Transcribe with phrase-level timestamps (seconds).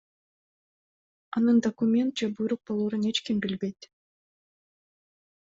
[1.39, 3.91] Анын документ же буйрук болорун эч ким билбейт.